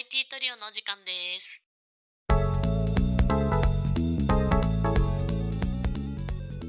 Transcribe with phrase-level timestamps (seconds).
[0.00, 1.60] IT トリオのお時間です。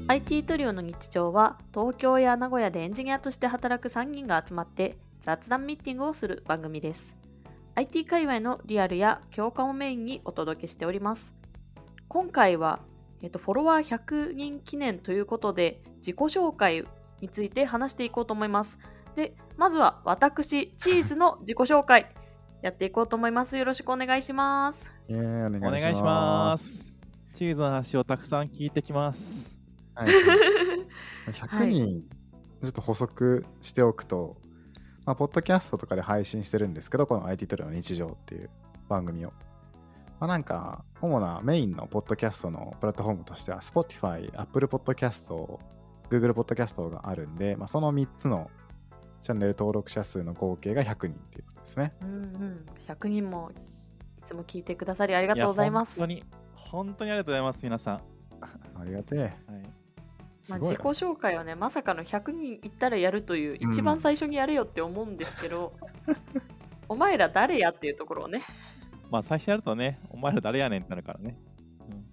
[0.06, 7.16] IT トリオの日常は東京や名古屋でエンジニアとして働く3人が集まって雑談ミーティングをする番組です。
[7.74, 11.34] IT 界隈のリアルや共感をメインにお届けしております。
[12.08, 12.80] 今回は、
[13.22, 16.84] えっと、フォロワー100人記念ということで自己紹介
[17.22, 18.78] について話していこうと思います。
[19.16, 22.12] で、まずは私、チーズの自己紹介
[22.62, 23.58] やっていこうと思います。
[23.58, 24.92] よろしくお願いします。
[25.08, 26.94] えー、お願いします。
[27.34, 29.52] チーズの話をたくさん聞いてきます。
[29.96, 30.10] はい、
[31.26, 32.02] 100人、
[32.62, 34.36] ちょっと補足しておくと、
[35.04, 38.50] まあ、ポッドキャストとかで配信してるんですけど、この IT トリオの日常っていう
[38.88, 39.30] 番組を。
[40.20, 45.34] まあ、なんか、主なメインのポッドキャストのプラットフォームとしては、Spotify、Apple Podcast、
[46.08, 48.48] Google Podcast があるんで、まあ、その3つの
[49.22, 51.94] チャンネル登録者数の合計が100人っていうことですね。
[52.02, 53.50] うんうん、100人も
[54.18, 56.00] いつも聞いてくださりありがとうございます。
[56.00, 58.00] や本当に、本当にありがとうございます、皆さん。
[58.80, 59.20] ありがてえ。
[59.20, 65.72] はい、まあ、すごい自己紹介はね、まさかの100人いったらやるという、うん一番最初にやれよって思うんですけど、
[66.88, 68.42] お前ら誰やっていうところをね、
[69.08, 71.36] まあ、最初やるとね、お前ら誰やねんってなるからね。
[71.88, 72.04] うん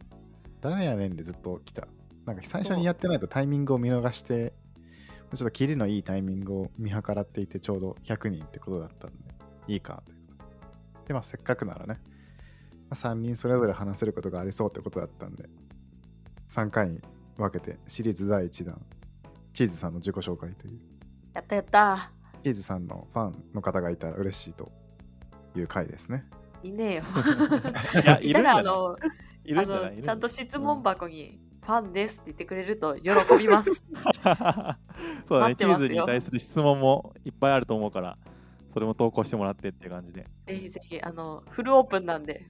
[0.61, 1.87] 誰やねんでずっと来た。
[2.25, 4.53] なんか最初にやってないとタイミングを見逃して、
[5.35, 9.17] ちょっとキリのいいタイミングを見計らっていてちょうど100人ってことだったんで、
[9.67, 10.43] いいかということ
[11.03, 11.07] で。
[11.09, 11.99] で、まあせっかくならね、
[12.89, 15.47] まあ、3人それぞれ話せることがありそうってことだったんで、
[16.47, 17.01] 3回に
[17.37, 18.81] 分けてシリーズ第1弾、
[19.53, 20.79] チーズさんの自己紹介という、
[21.33, 22.11] やったやった
[22.43, 24.71] チーズさんのファンの方がいたら嬉しいと
[25.55, 26.25] いう回ですね。
[26.63, 27.03] いねえよ。
[28.03, 28.63] いや、いるんじゃない？
[28.63, 28.97] らあの
[29.45, 29.91] いるんじゃない？
[29.93, 33.71] あのちゃんと質問ば箱に、ファンですって言ってくれると喜びます。
[35.27, 38.17] そうだね、チーズに対する質問もいっぱいあると思うから、
[38.73, 40.27] それも投稿してもらってっていう感じで。
[40.47, 42.47] ぜひぜひ、あの、フルオープンなんで、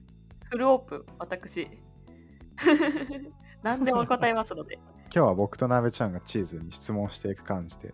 [0.50, 1.68] フルオープン、私。
[3.62, 4.78] 何でも答えますので。
[5.12, 7.92] 今日は僕となべちゃんがチーズに質問していく感じで、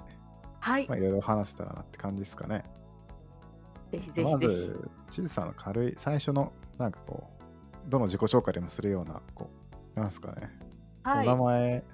[0.60, 2.64] はいまあ、いろいろ話せたらなって感じですかね。
[3.90, 4.54] ぜひぜまひぜひ。
[4.54, 7.30] ず、チーズさんの軽い、最初の、なんかこ
[7.86, 9.48] う、どの自己紹介でもするような、こ
[9.96, 10.50] う、なんすかね、
[11.06, 11.26] はい。
[11.28, 11.84] お名前、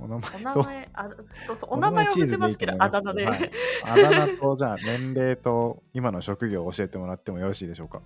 [0.00, 1.08] お名お前と、名前、あ
[1.46, 3.24] そうそうお名前は伏せますけど、あだ名で。
[3.24, 3.50] はい
[3.84, 8.02] あだ名と、じゃあ、年齢と、今の職業を教えてもらってもよろしいでしょうか？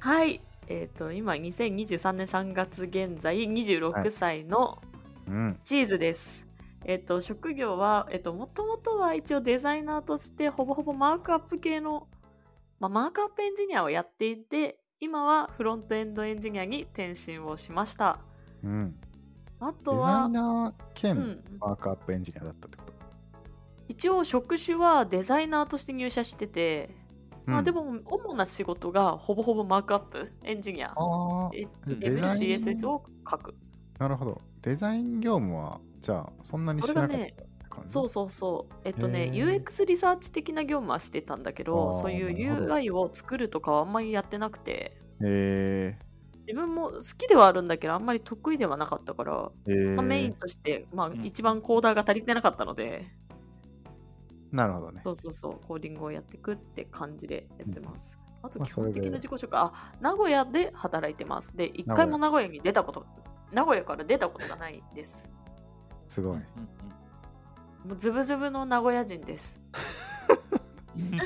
[0.00, 0.40] はい。
[0.66, 4.82] えっ、と、今、2023年3月現在、26歳の
[5.28, 5.60] うん。
[5.62, 6.44] チーズです。
[6.84, 12.08] えっ、と、職業は、えっ、と、もともとは一応デザイナーとして、ほぼほぼマークアップ系の、
[12.80, 18.18] まあ、マークアップエンジニアをやっていて、今はフロントエンドエンジニアに転身をしました。
[18.64, 18.96] うん。
[19.68, 22.92] あ、とはデザイナー兼うん、マークアップエンジニアだったってこと？
[23.88, 26.90] 一応職種はデザイナーとして入社してて、
[27.46, 30.88] まあ、でも主な仕事がほぼほぼマークアップエンジニア。
[30.88, 33.54] ああ、HTML、デザイン？CSS を書く。
[33.98, 34.40] なるほど。
[34.62, 37.16] デザイン業務は、じゃあ、そんなにしなかった
[37.86, 38.74] そうそうそう。
[38.84, 45.96] えっとね、UX リサーチ的な業務はしてたんだけど、そういう UI を作るとかはあんまりやってなくて、へ
[46.52, 49.72] 自分も好きではあるんだけど、あんまり得意ではなかったから、え。
[49.72, 49.78] へえ。
[49.96, 53.06] まあ、メインとして、まあう、ん一番コーダーが足りてなかったので、
[54.52, 55.00] なるほどね。
[55.02, 58.18] そうそうそう、コーディングをやっていくって感じでやってます。
[58.42, 61.56] あと、まあ基本的な自己紹介、あ、名古屋で働いてます。
[61.56, 63.06] で、一回も名古屋に出たこと、
[63.50, 65.30] 名古屋から出たことがないです。
[66.06, 66.36] すごい。
[66.36, 66.42] うんうん
[67.84, 69.58] もうズブズブの名古屋人です。
[70.96, 71.18] う ん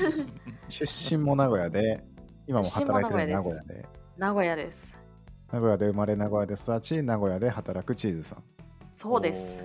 [0.67, 2.03] 出身も名古屋で、
[2.47, 3.85] 今も働いてる名古屋で。
[4.17, 4.96] 名古屋です。
[5.51, 8.43] 名古屋で生まれ、名古屋で育ち、名古屋で働くチーズさん。
[8.95, 9.61] そうです。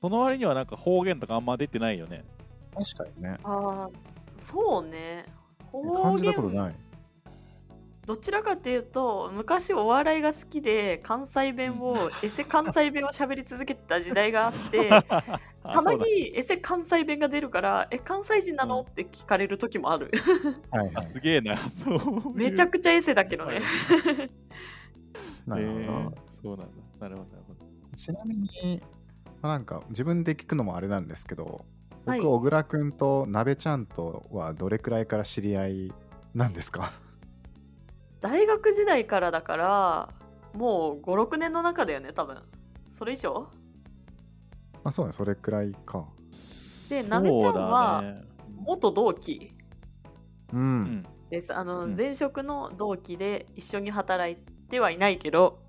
[0.00, 2.24] その割にはなんか方言とかあんま出てないよね。
[2.74, 3.38] 確かにね。
[3.42, 3.90] ああ、
[4.36, 5.26] そうね。
[5.72, 6.74] 方感じたこと言ない？
[8.06, 14.90] どちらかというと昔お笑いが好きで関西弁をエセ関西弁を喋り続けてた時代があって
[15.62, 20.10] たまにエセ関西弁が出るから「え関西人なの?」って聞かれる時もある
[20.70, 21.06] あはいはい。
[21.06, 21.56] すげえな。
[21.56, 23.60] そうめちゃくちゃエセだけどね
[25.46, 25.80] なるほど。
[25.80, 26.12] えー
[26.42, 26.72] そうなんだ。
[27.00, 27.96] なるほど、なるほど。
[27.96, 28.82] ちなみに、
[29.42, 31.66] まあなんか自分で聞くのもあれなんですけど、
[32.06, 35.92] 僕、はい小倉くんとなべちゃんとはどれくらいから知り合い
[36.34, 36.92] なんですか？
[38.22, 40.08] 大学時代からだから
[40.54, 42.38] もう56年の中だよね多分
[42.90, 43.48] それ以上？
[44.82, 46.06] まあそうね、それくらいか。
[46.88, 48.02] でなべちゃんは
[48.56, 49.52] 元同期
[50.52, 50.56] う。
[50.56, 51.06] うんん。
[51.30, 54.36] ですあの、うん前職の同期で一緒に働い
[54.68, 55.60] てはいないけど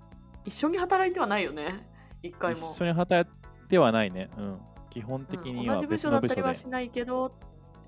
[0.44, 1.86] 一緒に働いてはないよね
[2.22, 4.30] 一回も一緒に働いてはないね。
[4.36, 4.58] うん。
[4.90, 6.42] 基本的にうん同じ部署だったり。
[6.42, 7.32] はしないけど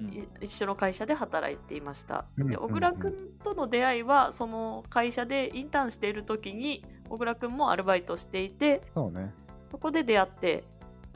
[0.00, 2.26] うんい一緒の会社で働いていました。
[2.38, 9.34] でうんうんうん小倉くんとの出会いはその会社でインターンしている時に小倉くんもアルバイトしていてそうね。
[9.70, 10.64] そこで出会って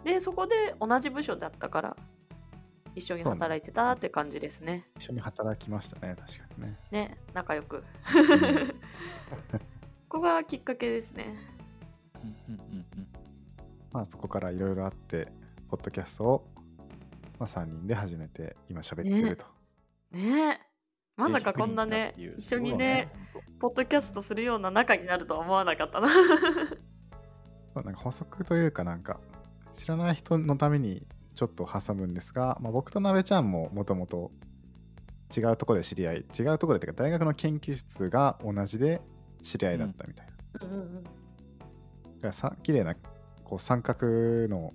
[0.05, 1.97] でそこで同じ部署だったから
[2.95, 4.85] 一緒に働いてたって感じですね。
[4.97, 6.77] 一緒に働きましたね、確かにね。
[6.91, 7.85] ね仲良く。
[10.09, 11.37] ここがきっかけですね。
[12.15, 13.09] うんうんうんうん
[13.93, 15.33] まあそこからいろいろあって、
[15.69, 16.49] ポッドキャストを、
[17.39, 19.47] まあ、3人で始めて、今喋ってると。
[20.11, 20.61] ねえ
[21.17, 26.09] まさかこんなね一緒にねすごいポッドキャストするような仲になるとは思わなかったな。
[27.75, 29.21] なんか補足というかなんか
[29.79, 34.33] 知らない人のためにちょっと挟むんですが、まあ、僕となべちゃんももともと
[35.35, 39.01] 違うところで知り合い違うところでっていうか大学の研究室が同じで
[39.43, 41.05] 知り合いだったみたいな、うんうんうん。
[41.05, 41.13] だか
[42.23, 42.97] らさ綺麗な
[43.45, 44.07] こう三角
[44.49, 44.73] の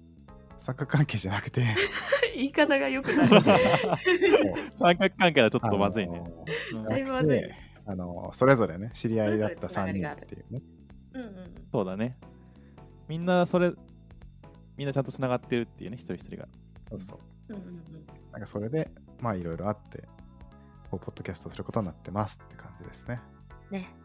[0.58, 1.76] 三角関係じゃなくて。
[2.34, 3.28] 言い方が良くない。
[4.76, 6.18] 三角関係はちょっとまずいね。
[6.72, 6.90] あのうん。
[6.90, 7.42] だいぶまずい。
[7.42, 7.54] で
[7.86, 10.62] あのそれぞれね知り合いだった3人っていうね。
[11.14, 11.68] うんうん。
[11.72, 12.18] そうだね。
[13.08, 13.74] みんなそれ、
[14.78, 16.48] みんなちゃんとつながってるっていうね、一人一人が。
[16.90, 17.84] そうそううんうんうん
[18.32, 20.08] なんかそれでまあいろいろあって
[20.90, 23.22] こうポッドキャストすることになってますって感じですね
[23.70, 23.96] ね。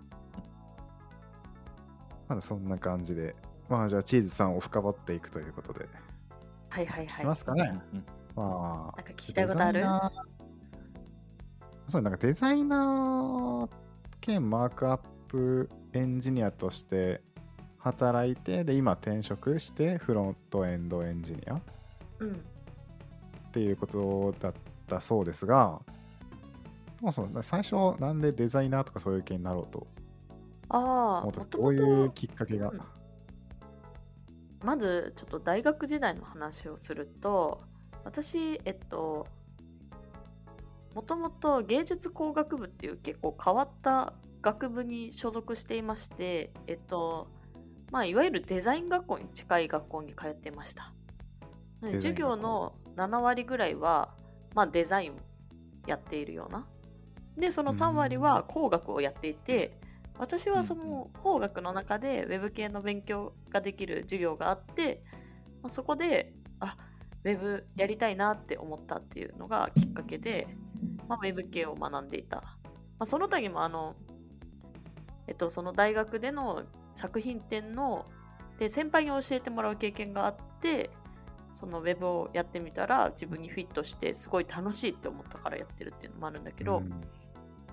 [2.29, 3.35] まだそんな感じで、
[3.70, 5.88] まあじゃあチーズさんを深掘っていくということで、
[6.69, 7.25] はいはいはい。
[7.25, 7.81] いますかね。
[7.93, 8.05] うんな
[8.37, 9.85] まあ、んか聞きたいことある？
[11.87, 13.71] そう、なんかデザイナー
[14.21, 17.23] 兼マークアップエンジニアとして
[17.78, 21.62] 働いて、で、今転職してフロントエンドエンジニアっ
[22.20, 22.40] うん。
[23.52, 24.52] ていうことだっ
[24.86, 25.80] たそうですが、
[27.00, 29.86] そもそも最初なんでデザイナーとかそういう系になろうと
[30.69, 32.80] ああ、どういうときっかけが、うん。
[34.64, 37.62] まずちょっと大学時代の話をすると
[38.04, 39.26] 私えっと
[40.94, 47.28] もともと芸術工学部っていう結構変わった学部に所属していましてえっと
[47.90, 50.93] まあいわゆるデザイン学校に近い学校に通っていました。
[51.81, 54.14] 授業の7割ぐらいは、
[54.55, 55.17] まあ、デザインを
[55.87, 56.67] やっているような。
[57.37, 59.79] でその3割は工学をやっていて
[60.19, 65.05] 私はその工学の中でウェブ系の勉強ができる授業があって、
[65.62, 66.76] まあ、そこであ
[67.25, 70.49] ウェブやりたいなって思ったっていうのがきっかけで、
[71.08, 72.44] まあ、ウェブ系を学んでいた、ま
[73.00, 73.94] あ、その他にもあの、
[75.29, 76.64] えっと、その大学での
[76.99, 78.06] 作品展の
[78.59, 80.91] で先輩に教えてもらう経験があって
[81.53, 86.85] そのウェブをやってみたら自分にフィットしてすごい楽しいって思ったからやってるっていうのもあるんだけど、うん。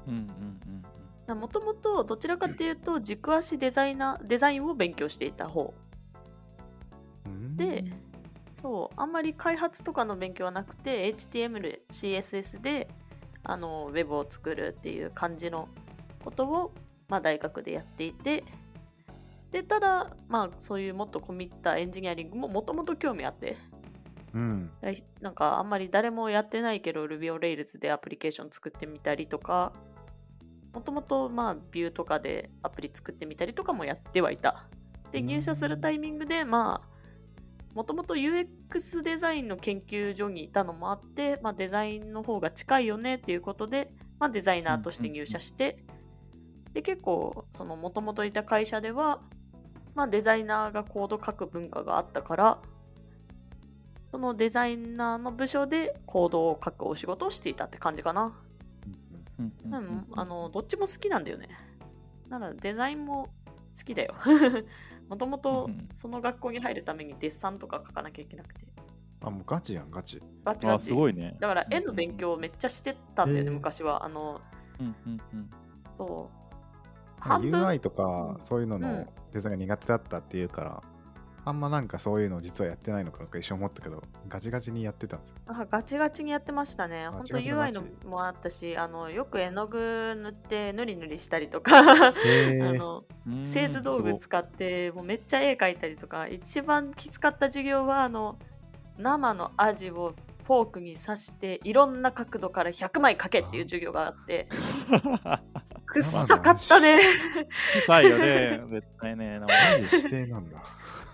[0.07, 0.85] うんうん
[1.27, 5.73] もともとどちらかというと軸足デザイナーデザインを勉強していた方。
[7.25, 7.57] うん。
[7.57, 7.83] で
[8.61, 12.87] そうあんまり開発とかの勉強はなくて HTML、CSS で
[13.43, 15.67] あのウェブを作るっていう感じの
[16.23, 16.71] ことを、
[17.07, 18.43] まあ、大学でやっていて
[19.55, 23.55] でただ、まあ、そういうもっと込み入ったエンジニアリングももともと興味あって。
[24.33, 24.69] うん。
[25.21, 29.71] なんかあんまり誰もやってないけど Ruby on Rails でアプリケーション作ってみたりとか
[30.73, 34.67] もともとまあビューとかでアプリ作ってみたりとかもやってはいた。
[35.13, 35.25] でうん。
[35.25, 36.95] 入社するタイミングでまあ
[37.73, 45.85] もともと UX デザインの研究所にいたのもあって、まあ、デザインの方が近いよねっていうことで、まあ、デザイナーとして入社して、
[46.75, 49.21] で結構そのもともといた会社では、
[49.95, 52.59] まあ、デザイナーがコード書く文化があったから
[54.11, 58.33] そのデザイナーの部署でコードを書くお仕事をしていたって感じかな。
[59.37, 61.49] うんあのどっちも好きなんだよね。
[62.29, 63.27] なのでデザインも
[63.77, 64.15] 好きだよ。
[65.09, 68.65] もともとうんその学校に入るためにデッサンとか書かなきゃいけなくて。
[69.19, 70.21] あ、もうガチやん、ガチ。
[70.21, 70.85] あ、バチバチ。
[70.85, 71.35] すごいね。
[71.41, 74.05] だから絵の勉強をめっちゃしてたんだよね、昔は。
[74.05, 74.39] あの、
[74.79, 75.49] うんうんうん
[75.97, 76.44] そう。
[77.29, 78.45] 半分？UI とかうん。
[78.45, 79.07] そういうののうん。
[79.31, 80.83] デザインが苦手だったっていうから、
[81.47, 85.35] あんまなんかそういうの実はやってないのかとか一瞬思ったけど、ガチガチにやってたんですよ。
[85.45, 87.03] あガチガチにやってましたね。
[87.03, 91.77] ガ本当 UI チのもあったし、あのよく絵の具塗って塗り塗りしたりとか、
[92.09, 92.13] あ
[92.73, 98.39] のうん製図道具使ってもうめっちゃ絵描いたりとか一番きつかった授業はあの
[98.97, 100.15] 生のアジを
[100.45, 104.47] フォークに刺していろんな角度から100枚描けっていう授業があって
[106.01, 106.99] くっさかったね。
[107.81, 109.39] 臭いよね、 絶対ね。
[109.39, 109.47] マ
[109.87, 110.61] ジ指定なんだ。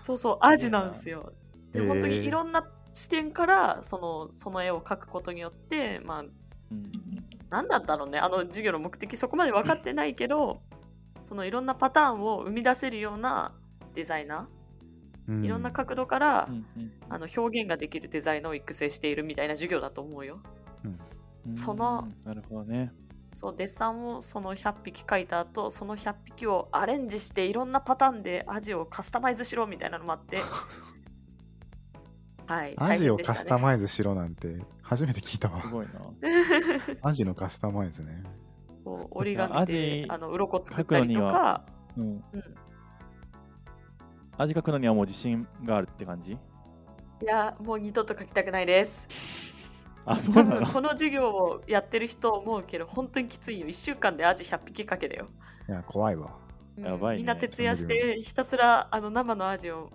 [0.02, 1.32] そうそうアジなんですよ。
[1.72, 6.30] で本当にいろんな視点からそのその絵を描くことによってまあうん。
[7.50, 8.18] 何だったろうね。
[8.18, 10.62] あの授業の目的そこまで分かってないけど
[11.24, 13.52] そのいろんなパターンを生み出せるような
[13.94, 14.48] デザイナ
[15.28, 16.92] うーいろんな角度から、うんうん。
[17.08, 20.40] あの表現ができるデザイナーを育成しているみたいな授業だと思うよ。
[20.84, 21.56] うん。
[21.56, 22.24] そのうん。
[22.24, 22.92] なるほどね。
[23.32, 30.38] そうデッサンをその100匹描いた後その100匹をアレンジしていろんなパターンでアジをカスタマイズしろみたいなのもあって
[32.46, 34.58] はいアジをカスタイマイズしろなんて
[34.92, 35.62] 初めて聞いたわ。
[35.62, 35.92] すごいな。
[36.20, 38.22] ズ アジのカスタマイズね。
[38.84, 41.64] 折り紙でアジあの鱗作ったりと描くのにか、
[41.96, 42.04] うん。
[42.04, 42.24] うん、
[44.36, 46.32] 味書くのにはもう自信があるって感じ？
[46.32, 49.06] いやもう二度と描きたくないです
[50.04, 50.60] あ、 そう多なの？
[50.64, 53.66] 分この授業をやってる人思うけど本当にきついよ。
[53.66, 55.28] 1週間でアジ100匹かけだよ、
[55.68, 56.36] いや、怖いわ。
[56.76, 56.84] うん。
[56.84, 59.90] やばいねみんな徹夜してひたすらあの生のアジを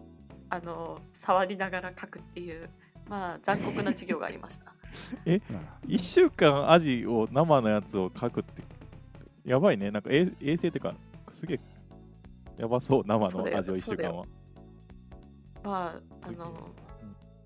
[0.49, 2.69] あの触りながら描くっていう
[3.09, 4.73] まあ残酷な授業がありました。
[5.25, 5.41] うん。
[5.87, 8.63] 1週間アジを生のやつを描くって
[9.43, 9.91] やばいね。
[9.91, 10.95] なんか衛衛生っていうか
[11.29, 11.59] すげえ
[12.57, 14.25] やばそう生のアジを1週間は。
[15.63, 16.45] まああの、
[16.79, 16.86] うん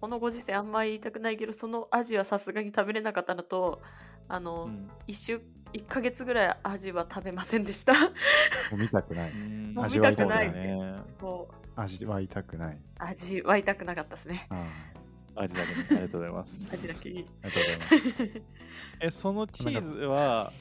[0.01, 3.81] このご時世あんまり言いたくないけどそのアジはさすがに食べれなかったのと
[4.27, 4.89] あの、うん。
[5.07, 5.41] 一週
[5.73, 7.93] 1ヶ月ぐらいアジは食べませんでした。
[7.93, 8.09] も
[8.73, 9.31] う見たくない。
[9.75, 10.53] 味わいたくない
[11.75, 12.79] 味は痛くない。
[12.97, 14.47] 味わいたくなかったですね。
[14.49, 14.65] あ
[15.35, 15.73] アジだけ。
[15.75, 16.73] にありがとうございます。
[16.73, 17.09] アジだけ。
[17.11, 18.41] にありがとうございます。
[19.01, 20.51] えそのチーズは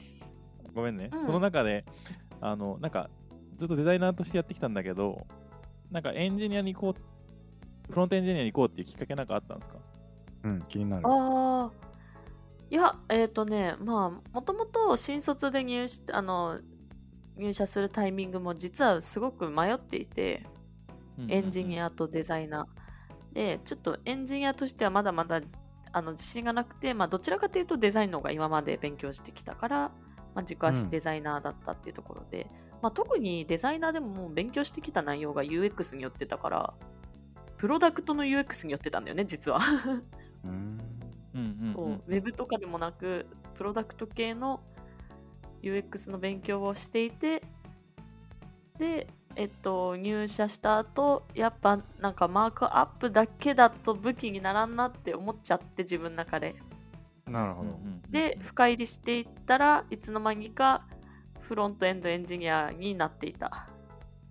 [0.73, 1.25] ごめんね、うん。
[1.25, 1.83] その中で
[2.39, 3.09] あのなんか
[3.57, 5.25] ずっとデザイナーとしてやってきたんだけど
[5.89, 7.10] なんかエンジニアに行こう
[7.91, 9.75] フロントエンジニアに行こうっていうきっかけなんかあったんですか？
[10.43, 11.03] うん、気になる。
[11.05, 11.71] ああ
[12.69, 16.59] いやえっ、とねまあもともと新卒で入しあの
[17.37, 20.45] 入社するタイミングも実はすごく迷っていて
[21.27, 22.81] エンジニアアとデザイナー。
[23.33, 25.41] でちょっとエンジニアとしてはまだまだ
[25.93, 29.77] あの自信がなくて、まあ、どちらかというとデザインの方が今まで勉強してきたから、
[30.35, 32.47] まあ、軸足うんデザイナーだったっていうところで、
[32.81, 36.73] まあ、特にデザイナーでももう勉強してきた内容が UX によってたから
[37.61, 39.59] プロダクトの UX によってたんだよね実は。
[40.43, 40.47] う
[42.07, 44.61] ウェブとかでもなくプロダクト系の
[45.61, 47.43] UX の勉強をしていて
[48.79, 56.55] でえっと入社した後やっぱなんかマークアップだけだと武器にならんなって思っちゃって自分の中で。
[57.27, 57.79] なるほど。
[58.09, 60.87] で深入りしていったらいつの間にか
[61.41, 63.69] フロントエンドエンジニアになっていた。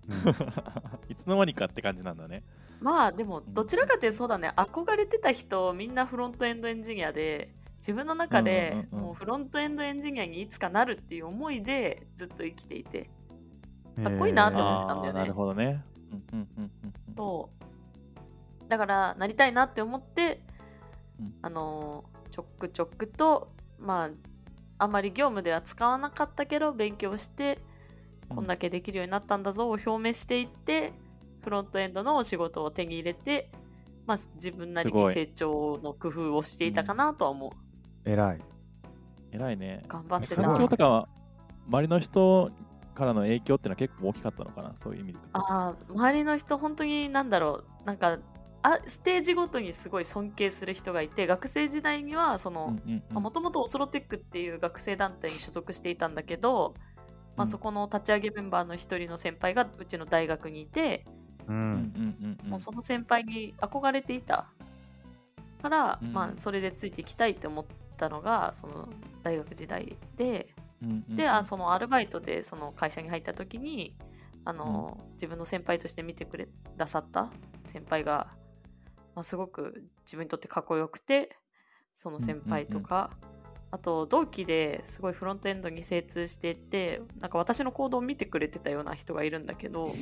[0.09, 0.19] うん。
[1.09, 2.43] いつの間にかって感じなんだね。
[2.81, 4.53] まあでもどちらかというとそうだね。
[4.57, 13.11] 憧れてた人みんなフロントエンドエンジニアで自分の中でもうフロントエンドエンジニアにいつかなるっていう思いでずっと生きていて。
[14.03, 15.21] かっこいいなって思ってたんだよね。
[15.21, 15.85] あーなるほどね。
[16.33, 16.71] うんうん
[17.17, 17.51] そ
[18.67, 18.69] う。
[18.71, 20.41] だからなりたいなって思って、
[21.19, 21.35] うん。
[21.43, 24.11] あのーちょくちょくとまあ
[24.79, 27.59] あんまり業務では使わなかったけど勉強して
[28.29, 30.93] こんだけできるようになったんだぞを表明していって
[31.43, 33.51] フロントエンドのお仕事を手に入れて、
[34.07, 37.51] まあ、自分なりに成長の工夫をしていたかなとは思う、
[38.09, 38.41] 偉い。
[39.33, 39.85] 偉いね。
[39.89, 40.43] 頑張ってた。
[40.43, 41.09] 環境とかは
[41.69, 42.51] 周りの人
[42.95, 45.19] からの影響ってのは結構大きかったのかなそういう意味で。
[45.33, 47.87] あー周りの人本当になんだろう。
[47.87, 48.19] なんか
[48.63, 52.39] あステージごとにすごい尊敬する人がいて学生時代には
[53.11, 56.75] もともとオスロテックっていう学生団体に所属していたんだけど、
[57.37, 57.51] まあ、うん。
[57.51, 61.07] そこの立ち上げメンバーの一人の先輩がうちの大学にいて、
[62.45, 64.49] もうその先輩に憧れていた。
[65.61, 66.13] から、うん。
[66.13, 67.67] まあ、それでついていきたいって思っ
[67.97, 68.89] たのがその
[69.23, 71.17] 大学時代でうんうんうん。
[71.17, 73.95] であそのアルバイトでその会社に入った時に
[74.45, 77.31] あの、自分の先輩として見てくれくださった
[77.67, 78.29] 先輩が、
[79.15, 81.37] まあ、すごく自分にとってかっこよくて
[81.95, 83.11] その先輩とか、
[83.71, 89.95] あと同期ですごいフロントエンドに精通していてなんか私の行動を見てくれてたような人がいるんだけど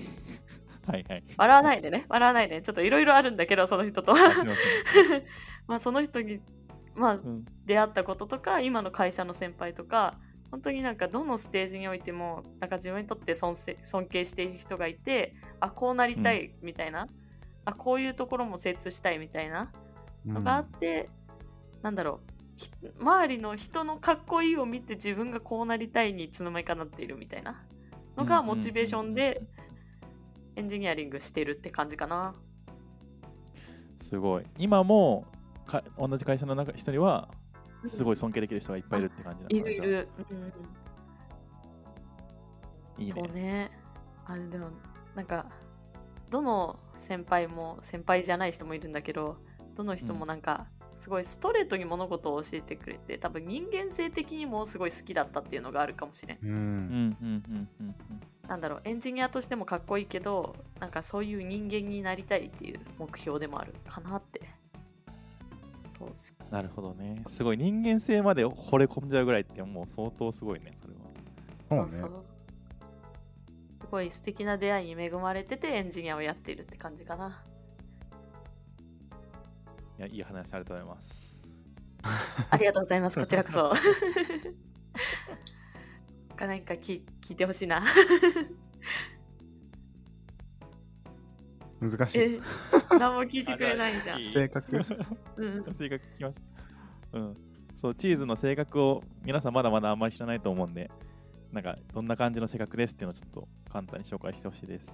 [0.89, 1.25] はいはい。
[1.37, 2.07] 笑わないでね。
[2.09, 2.63] 笑わないで。
[2.63, 4.45] ちょっといろいろあるんだけどその人とあすい
[5.67, 6.41] ま あその人に、
[6.95, 7.45] まあ、うん。
[7.67, 10.19] 出会ったこととか今の会社の先輩とか
[10.51, 17.09] 本当になんかどのステージにおいてもなんか自分にとって尊せ尊敬している人がいてあこうなりたいみたいな、
[17.67, 19.71] あこういうところも精通したいみたいな。
[20.27, 21.09] のがあって、
[21.83, 22.33] なんだろう。
[22.57, 27.63] ひ周りの人のかっこいいを見て自分がこうなりたいにいつの間にかなっているみたいな。
[28.17, 29.43] のがモチベーションで
[30.59, 32.35] エンジニアリングしてるって感じかな。
[34.01, 34.45] すごい。
[34.59, 35.25] 今も
[35.67, 37.29] か同じ会社の中人には
[37.87, 40.09] すごい尊敬できる人がいっぱいいるって感じなのいるいる。
[40.31, 40.53] うん
[43.05, 43.29] いいそうね。
[43.33, 43.71] ね。
[44.27, 44.71] あれでも、
[45.15, 45.47] なんか、
[46.31, 49.37] どの先輩も、先輩じゃない人もいるんだけど、
[49.77, 50.67] どの人もなんか、
[50.99, 56.39] すごいストレートに物事を教えてくれて、多分人間性的にもすごい好きだったっていうのがあるかもしれん。
[56.39, 56.41] う。
[56.43, 56.57] うんん
[57.23, 57.95] うんうんうん
[58.49, 64.41] なんだろう、エンジニアとしてもかっこいいけど、なんかそういう人間になりたいっていう目標でもあるかなって。
[66.51, 67.23] なるほどね。
[67.27, 70.95] すごい人間性まで惚れ込んじゃうぐらいってもう相当すごいね、それ
[71.79, 71.89] は。
[71.89, 72.09] そうね
[73.81, 77.43] すごい素敵な出会いに恵まれててエンジニアをやっているって感じかな。
[79.99, 81.43] いや、いい話ありがとうございます。
[82.51, 83.19] ありがとうございます。
[83.19, 83.73] こちらこそ。
[86.39, 87.83] か何か聞聞いてほしいな。
[91.81, 92.41] 難しいえ、
[92.99, 94.25] 何も聞いてくれないじゃん。
[94.25, 96.35] 性格うん、性格聞きまし
[97.13, 97.19] た。
[97.19, 97.37] うん。
[97.77, 100.91] そう、チーズの性格を皆さんまだまだあんまり知らないと思うんで、
[101.53, 104.91] なんかどんな感じの性格ですっていうのをちょっと簡単に紹介してほしいです。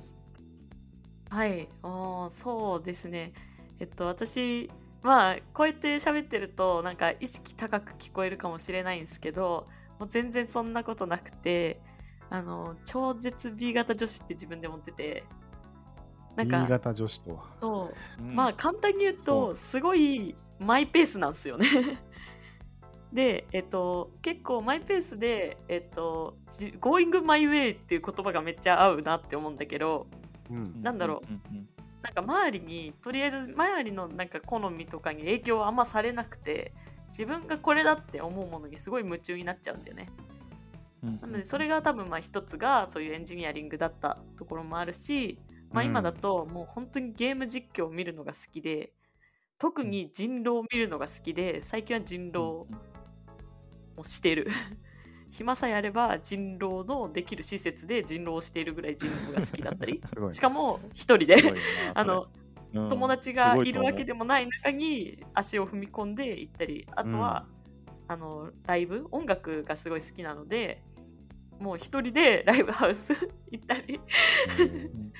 [1.30, 3.32] はい、おーそうですね。
[3.80, 4.70] えっと、私、
[5.02, 9.66] まあ、こうやって喋ってると、なんか意識高く聞こえるかもしれないんですけど、
[10.04, 11.80] もう全然そんなことなくて、
[12.28, 15.24] あの、超絶 B 型女子って自分で思ってて、
[16.36, 17.44] なん B か、型女子とは。
[17.60, 18.34] そう、うん。
[18.34, 19.56] まあ簡単に言うそとう。
[19.56, 21.66] すごいマイペースなんですよね。
[23.14, 30.06] で、えっと、結構マイペースで、えっと、じ Going my way っていう言葉がめっちゃ合うなって思うんだけど、
[30.50, 30.82] うん。
[30.82, 31.32] なんだろう。
[31.32, 31.68] うんうん。
[32.02, 36.74] なんか周りにとりあえず周りのなんか好みとかに影響はあんまされなくて
[37.16, 40.10] 自分がこれだって思うものにすごい夢中になっちゃうんだよね。
[41.20, 45.38] なのでそれが多分まあ一つがそういうエンジニアリングだったところもあるし、
[45.70, 45.90] まあ、うん。
[45.90, 48.92] 今だともう本当にゲーム実況を見るのが好きで
[49.58, 52.66] 特に人狼を見るのが好きで最近は人狼
[53.96, 54.48] をしてる。
[55.30, 60.00] 暇さえあれば人狼のできる施設で人狼をしているぐらい人狼が好きだったり。
[60.30, 61.36] しかも一人で。
[61.94, 62.28] あの、
[62.74, 67.46] 友達がいるわけすでもない中に足を踏み込んで行ったりあとは、
[68.08, 69.06] あのライブ？
[69.10, 70.82] 音楽がすごい好きなので
[71.58, 73.12] もう一人で ライブハウス
[73.50, 74.00] 行ったり。
[74.58, 75.12] うん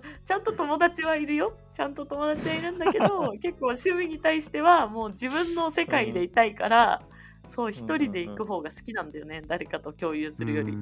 [0.24, 1.56] ちゃんと友達はいるよ。
[1.72, 7.02] ちゃんと友達はいるんだけど 結構趣味に対してはもう自分の世界でいたいから、
[7.46, 10.76] そう一人で行く方が好きなんだよね、誰かと共有するより。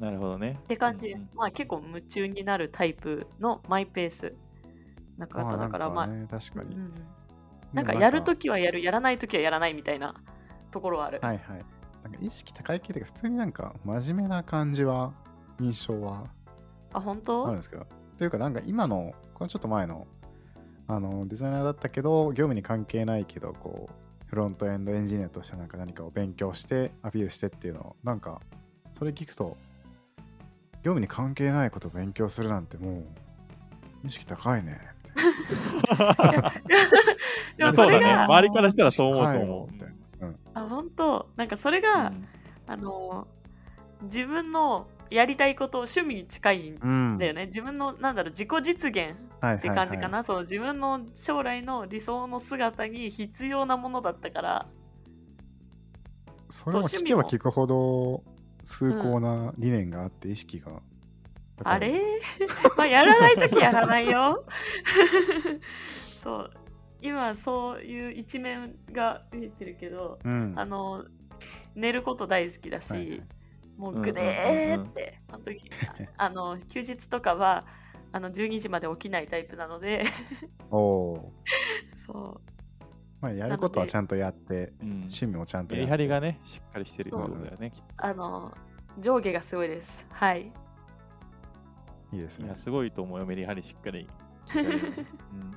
[0.00, 0.58] なるほどね。
[0.68, 1.28] て感じ、うんうん。
[1.34, 4.34] まあ結構夢中になるタイプのマイペース
[5.18, 6.76] なまあ方だから、まあ、ね確かに。
[6.76, 6.92] うん
[7.72, 10.14] なんかやるときはやる、やらないときはやらないみたいな
[10.70, 11.18] ところはある。
[11.20, 11.64] はいはい。
[12.02, 15.12] なんか意識高い系というか普通になんか真面目な感じは
[15.60, 16.24] 印象は
[16.92, 17.86] あ、本あるん当ですけど。
[18.16, 20.06] というかなんか今のこのちょっと前の
[20.86, 28.40] あのデザイナーだったけど業務に関係ないけどこうフロントエンドエンジニアとしてなんか何かを勉強してアピールしてっていうのをなんか
[28.98, 29.58] それ聞くと
[30.82, 34.80] 業務に関係ないことを勉強するなんてもう意識高いね
[37.56, 37.94] でもそうだね。
[37.94, 39.60] それが、周りからしたらそう思うと思う。
[39.62, 39.94] わみたいな
[40.54, 42.12] あ、本当なんかそれが、
[42.66, 43.26] あの、
[44.02, 47.46] 自分のやりたいことを趣味に近いんうんだよね。
[47.46, 50.24] 自分の、なんだろう、自己実現はいって感じかな。
[50.24, 54.66] その自分の将来の理想の姿に必要なものだったから、
[56.50, 58.22] それも聞けば聞くほど
[58.62, 60.80] 崇高な理念があって意識が
[61.64, 62.00] あれ？
[62.76, 64.44] まあやらないときやらないよ。
[66.22, 66.50] そう。
[67.00, 71.04] 今そういう一面が見えてるけど、うんあの、
[71.74, 73.22] 寝ること大好きだし、はいはい
[73.78, 75.62] もううんうんうんうんぐでーって、本当に、
[76.16, 77.64] あ あの、休日とかは、
[78.10, 80.04] あの、12時まで起きないタイプなので、
[80.70, 81.32] おお
[82.04, 82.40] そう。
[83.20, 87.26] まあやることはちゃんとやってうん趣味もちゃんとメやってリハリがね、しっかりしてるだよ
[87.58, 87.70] ね。
[87.70, 88.52] きっあの、
[88.98, 90.06] 上下がすごいです。
[90.10, 90.52] はい。
[92.12, 92.44] いいですね。
[92.44, 94.08] といや、すごいと思うよ、メリハリしっかり。
[94.54, 95.56] うん。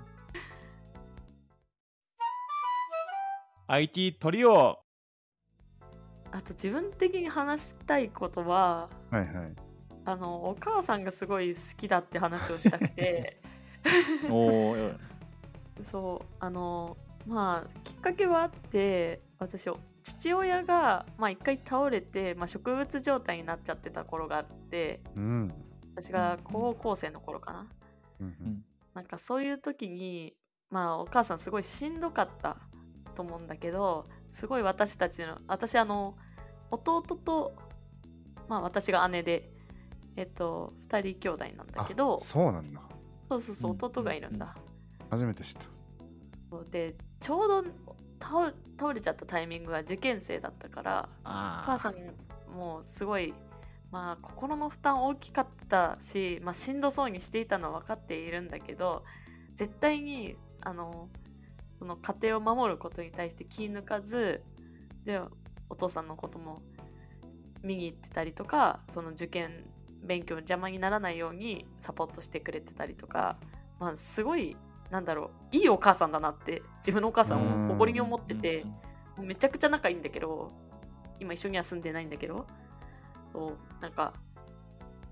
[3.68, 4.80] IT トリオ
[6.32, 9.30] あと自分的に話したいことは、はいはい。
[10.04, 13.40] あの、お母さんがすごい好きだって話をしたくて、
[15.92, 19.70] そうあのまあきっかけはあって私
[20.04, 25.02] 父親がまあ一回倒れて、まあ、植物状態になっちゃってた頃があって。
[25.16, 25.54] うん
[26.02, 27.68] 私が高校生の頃かな、
[28.20, 28.66] うんうん。
[28.94, 30.36] なんかそういう時に
[30.70, 32.58] まあお母さんすごいしんどかった
[33.16, 36.16] と思うんだけどすごい私たちの私あの
[36.72, 37.54] 弟と
[38.48, 39.50] まあ私が姉で
[40.16, 42.82] えっと2人兄弟なんだけどあそうなんだ。
[43.30, 43.78] そうそうそううん。
[43.82, 44.56] 弟がいるんだ、
[45.10, 45.56] 初めて知っ
[46.50, 46.62] た。
[46.70, 47.64] でちょうど
[48.20, 51.96] 倒倒れちゃったタイミングが受験生だったからおあ母さん
[52.54, 53.34] もすごい、
[53.92, 59.04] まあ、心の負担大きかったし、まあ、しんどそうにしていたのは分かっているんだけど
[59.56, 61.10] 絶対にあの
[61.78, 64.44] その家庭を守ることに対して気抜かず
[65.04, 65.20] で
[65.70, 66.62] お父さんのことも
[67.64, 69.66] 見に行ってたりとかその受験
[70.04, 73.38] 勉強の邪魔にならないようにサポートしてくれてたりとか、
[73.80, 74.56] まあ、すごい
[74.90, 78.66] なんだろういいお母さんだなって自分のお母さんを誇りに思ってて
[79.18, 80.52] めちゃくちゃ仲いいんだけど
[81.20, 82.48] 今一緒には住んでないんだけど
[83.32, 84.14] そうなんか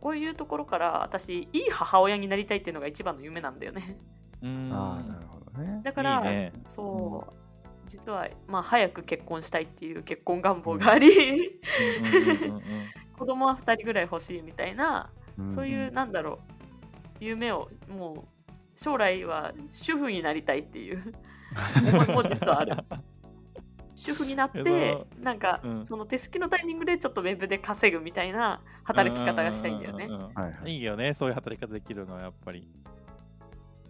[0.01, 3.97] こういうところから私いい母親になりたいっていうのが一番の夢なんだよね。
[4.41, 4.71] うん。
[4.71, 5.82] ああなるほどね。
[5.84, 6.53] だからいいね。
[6.65, 7.34] そう、
[7.86, 12.45] 実はまあ早く結婚したいっていう結婚願望があり、うん。
[12.45, 12.62] うんうんうん
[13.19, 15.53] 子供は2人ぐらい欲しいみたいな、ん。
[15.53, 16.38] そういうなんだろう
[17.19, 21.13] 夢をもう将来は主婦になりたいっていう
[21.75, 22.77] 思いも実はある
[23.99, 25.85] 主婦になっえてなんか、うん。
[25.85, 30.05] その手すきのタイミングでちょっとウェブで稼ぐみたいな働き方がしたいんだよね。
[30.05, 30.75] うううんうんはいはい。
[30.75, 32.67] いいよね、そういう働き方できるのはやっぱり。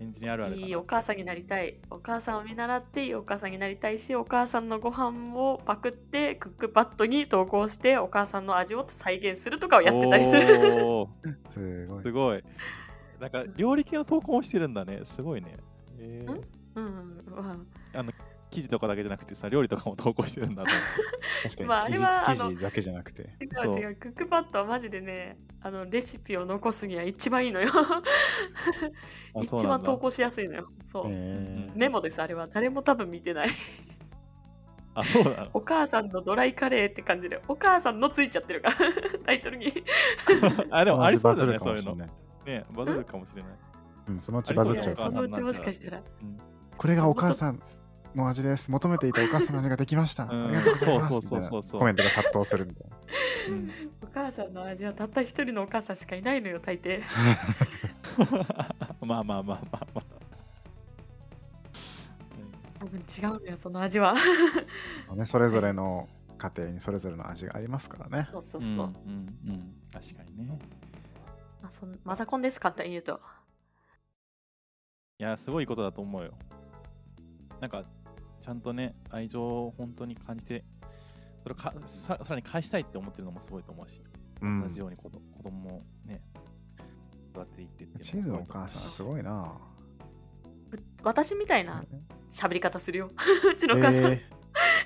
[0.02, 1.78] エンジニアあるあるいいお母さんになりたい。
[1.90, 10.42] お母さんを見習っていいお母さんになりたいしお母さんのご飯をパクってクックパッドに投稿してお母さんの味を再現するとかをやってたりする。
[11.52, 12.44] すごいすごい。
[13.20, 15.02] なんか料理系の投稿もしてるんだね。
[15.04, 15.58] すごいね。
[16.00, 16.32] えー。
[16.32, 16.44] ん。
[16.76, 17.24] うん。
[17.36, 17.79] まあ
[18.50, 20.72] 記事とかだけじゃなくてさ、料理とかも投稿してるんだと。
[20.74, 20.84] 思っ
[21.44, 21.50] て。
[21.50, 23.22] 確かに、まああれは技術あの記事だけじゃなくて。
[23.42, 23.74] 違そう。
[23.76, 27.72] う違うクックパッドはマジでねあのレシピを残すには一番いいのよ。
[29.42, 30.70] 一番投稿しやすいのよ。
[30.92, 32.48] そう、えメモですあれは。
[32.48, 33.50] 誰も多分見てない。
[34.96, 35.50] あ、そうなの？
[35.54, 38.78] お母さんのドライカレーって感じでお母さんのついちゃってるから
[39.26, 39.72] タイトルに。
[40.72, 41.96] あ、でもありそうだね、そういうの。
[41.96, 42.10] るかもしれない。
[42.46, 43.52] ね、バズるかもしれない。
[44.10, 46.04] うん、そのうちバズっちゃうからそのうちもしかしたら。
[46.78, 47.62] これがお母さん
[48.16, 48.70] の味です。
[48.72, 50.48] 求めていたお母さんの味ができました、うん。
[50.48, 51.12] ありがとうございます。
[51.12, 51.62] そうそうそうそう。
[51.62, 51.80] みたいな。
[51.80, 52.98] コメントが殺到するみたいな。
[53.56, 53.72] うん。
[54.02, 57.02] お母さんの味はたった一人のお母さんしかいないのよ大抵。
[59.06, 59.60] まあまあまあまあ
[59.94, 60.04] まあ。
[62.80, 64.16] 多分違うのよその味は。
[65.14, 68.30] ね、それぞれの家庭にそれぞれの味がありますからね。
[68.32, 68.84] そうそうそう、うんうん
[69.48, 70.58] うん、確かにね。
[71.62, 73.20] まあ、そんマザコンです簡単に言うと。
[75.20, 76.32] いや、すごいことだと思うよ。
[77.60, 77.84] なんか、
[78.42, 80.64] ちゃんとね、愛情を本当に感じて、
[81.44, 84.02] それをかささらに返したいって思ってるのもすごいと思うし、
[84.42, 84.62] うん。
[84.62, 86.22] 同じように子ど子供をね、
[87.34, 89.54] 育てていってってチーズのお母さんすごいな。
[90.72, 91.84] う私みたいな
[92.32, 93.12] 喋り方するよ。
[93.52, 94.26] うちのお母さん、え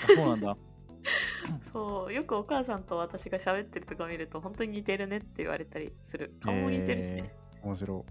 [0.04, 0.58] あそうなんだ。
[1.74, 6.34] そうよくお母さんと私が喋ってるとか見ると本当に似てるねって言われたりする。
[6.42, 7.66] 顔も似てるしね、ー。
[7.66, 8.06] 面白。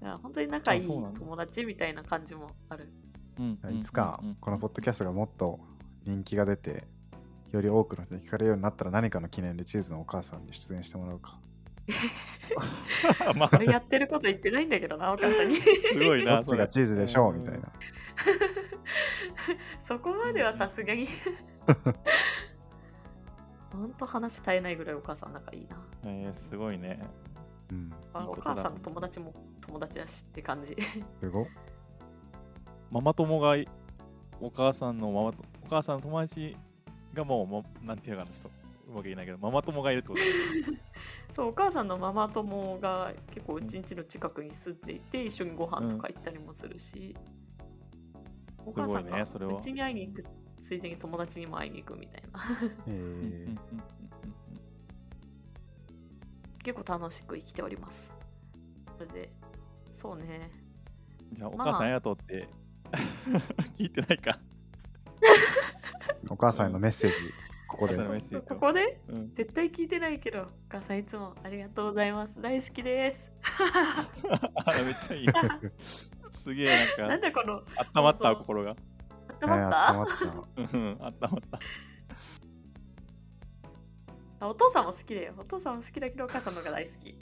[0.00, 2.84] だから本当に仲いい友達みたいな感じもある。
[2.84, 3.80] うんい。
[3.80, 5.60] いつかこのポッドキャストがもっと
[6.04, 6.84] 人気が出て、
[7.52, 11.38] より多くの人に聞かれるようになったら何かの記念でチーズのお母さんに出演してもらうか。
[13.36, 16.36] まあ、やってること言ってないんだけどなお母さんにすごいな。
[16.42, 17.72] どっちがチーズでしょうみたいな。
[19.82, 21.08] そこまではさすがに
[23.72, 27.00] ほんと話絶えないぐらいお母さん仲いいな、えー、すごいね。
[27.70, 27.90] うん。
[28.12, 30.76] まあお母さんの友達も友達だしって感じ
[31.20, 31.46] すごっ
[32.94, 33.68] ママ友がい
[34.40, 36.56] お母さんのママとお母さんの友達
[37.12, 38.50] がもう、もなんていうのかな、ちょっと
[38.88, 40.20] うまく言えないけど、ママ友がいるってこと。
[41.34, 47.16] そうお母さんのママ友が結構うちんちの近くに住んでいて、一緒にご飯とか行ったりもするし、
[48.64, 49.58] お母さんがねそれは。
[49.58, 50.24] うちに会いに行く
[50.60, 52.40] ついでに友達にも会いに行くみたいな。
[56.62, 58.12] 結構楽しく生きております。
[58.96, 59.32] それで
[59.90, 60.48] そうね。
[61.32, 62.48] じゃあ、おまあ母さんありがとうって
[63.78, 64.38] 聞いてないか。
[66.28, 67.16] お母さんへのメッセージ、
[67.68, 67.94] ここで。
[67.94, 68.06] お母さん。
[68.06, 68.42] のメッセージを。
[68.42, 69.00] ここで？
[69.08, 72.40] うん、絶対聞いてないけどお母さんいつもありがとうございます。
[72.40, 73.32] 大好きです。
[73.42, 74.08] あ
[74.84, 75.28] めっちゃいい。
[76.42, 78.70] すげえなんか、なんだこのあったまった心が。
[78.70, 78.76] 温
[79.42, 80.62] えーまった、温まった。
[80.76, 81.58] うん、あったまった。
[84.40, 85.32] あお父さんも好きだよ。
[85.38, 87.14] お父さんも好きだけどお母さんの方が大好き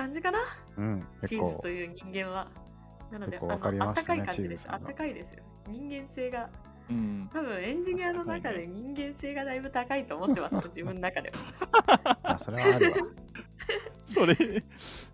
[0.00, 0.38] 感じかな？
[0.78, 2.48] うん、チ結構ーズという人間は。
[3.12, 3.48] なので、ね
[3.80, 4.66] あったかい感じです。
[4.70, 5.42] あったかいですよ。
[5.68, 6.48] 人間性が、
[6.88, 6.94] ど。
[6.94, 7.30] うん。
[7.30, 12.18] 多分エンジニアの中で人間性がだいぶ高いと思ってます、 自分の中では。
[12.22, 12.96] あそれはあるわ。
[14.06, 14.36] それ、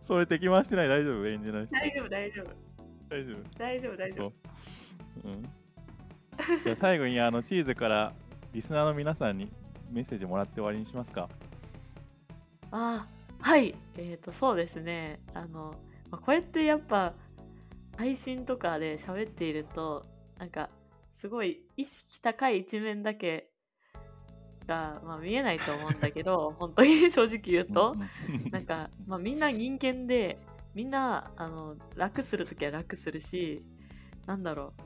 [0.04, 0.88] それ敵回してない？
[0.88, 1.26] 大丈夫？
[1.26, 1.74] エンジニアの人。
[1.74, 2.46] 大丈夫、大丈夫。
[3.08, 3.58] 大丈夫？
[3.58, 5.32] 大丈夫、大丈そ夫う。。
[5.32, 5.42] うん。
[6.62, 8.12] じゃあ最後にあのチーズから
[8.52, 9.50] リスナーの皆さんに
[9.90, 11.28] メッセージもらって終わりにしますか。
[12.70, 13.15] あー
[13.46, 13.76] はい。
[13.96, 15.20] えっ、と、そうですね。
[15.32, 15.76] あの、
[16.10, 17.14] まあ、こうやってやっぱ、
[17.96, 20.04] 配信とかで喋っていると、
[20.36, 20.68] なんか、
[21.20, 23.48] すごい意識高い一面だけ
[24.66, 27.94] が、まあ、見えないと思うんだけど、 本当に正直言うと。
[27.94, 30.40] うんなんか、まあ、みんな人間で
[30.74, 33.64] みんなあの楽するときは楽するし
[34.26, 34.82] なんだろう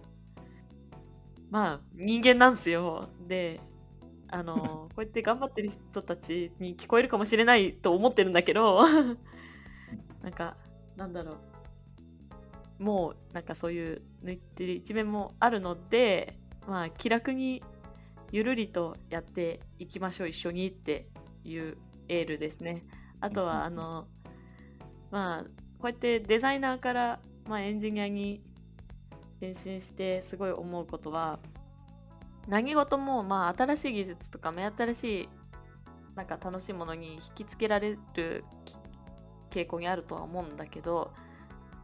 [1.51, 3.61] まあ人間なんすよで
[4.33, 8.87] あのこうやって頑張ってる人たちに聞こえるかもしれないと思ってるんだけど
[10.23, 10.57] なんか
[10.97, 11.37] なんだろう。
[12.83, 17.63] もうなんかそういう抜いてる一面もあるのでまあ気楽に
[18.33, 21.09] ゆるりとやっていきましょう一緒にって
[21.45, 21.77] いう
[22.09, 22.85] エールですね。
[23.21, 24.07] あとはあの
[25.11, 25.45] まあ
[25.79, 28.43] こうやってデザイナーから、まあ、エンジニアに
[29.43, 31.39] 転身してすごい思うことは
[32.49, 35.29] 何事もまあ新しい技術とか目新しい
[36.17, 38.45] なんか楽しいものに引きつけられる
[39.51, 41.13] 傾向にあるとは思うんだけど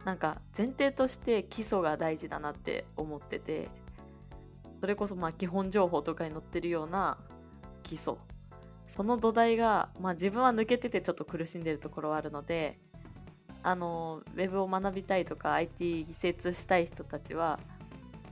[0.05, 3.69] なんか前提として基礎が大事だなって思ってて
[4.79, 7.17] それこそまあ基本情報とかに載ってるような
[7.83, 8.15] 基礎。
[8.87, 12.79] その土台が、まあ、自分は抜けててちょっと苦しんでるところはあるので
[13.61, 17.59] あのウェブを学びたいとか IT 精通したい人たちは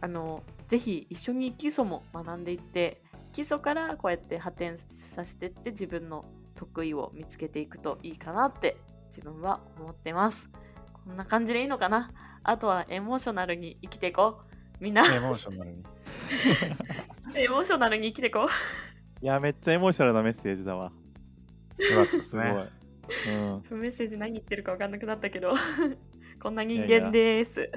[0.06, 3.02] あのぜひ一緒に基礎も学んでいって
[3.34, 4.78] 基礎からこうやって発展
[5.16, 10.48] させていって自分の得意を見つけていくといいかなって自分は思ってます
[10.94, 12.12] こんな感じでいいのかな？
[12.44, 14.42] あとはエモーショナルに生きていこ
[14.80, 15.84] うみんなエモーショナルに。
[17.34, 20.92] エモーショナルに生きていこういや、めっちゃエモーショナルなメッセージだわ。
[21.80, 22.46] よかったですすごい。
[22.46, 22.54] ね。
[23.28, 23.64] うん。
[23.64, 25.56] そのメッセージ何言ってるか分かんなくなったけど
[26.42, 27.72] こんな人いやいや間です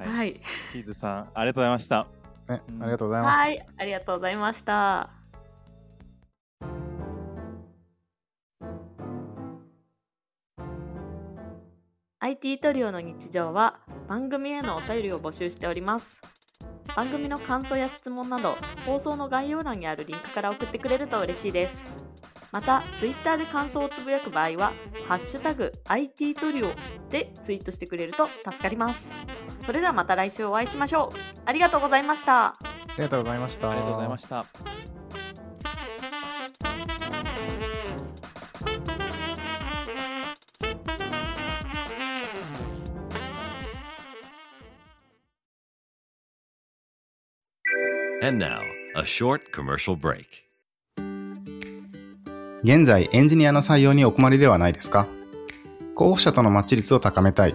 [0.00, 0.08] はい。
[0.08, 0.40] はい。
[0.72, 2.06] キーズさん、ありがとうございました。
[2.48, 2.82] ねうん。
[2.82, 3.38] ありがとうございます。
[3.38, 3.66] はい。
[3.76, 5.10] ありがとうございました
[12.20, 16.20] 「IT トリオの日常」は番組へのお便りを募集しております。
[16.96, 22.00] 番組の感想や質問など放送の概要欄にあるリンクから送ってくれると嬉しいです。
[22.52, 24.72] また Twitter で感想をつぶやく場合は
[25.06, 26.72] 「ハッシュタグ #IT トリオ」
[27.08, 29.08] でツイートしてくれると助かります
[29.70, 32.54] それではまた来週お会いしましょうありがとうございましたあ
[32.96, 33.70] りがとうございました。
[33.70, 34.44] ありがとうございました。
[48.24, 48.62] And now,
[48.96, 50.26] a short commercial break.
[52.64, 55.06] 現在エンジニアの採用にお困りではないですか？
[55.94, 57.54] 候補者とのマッチ率を高めたい、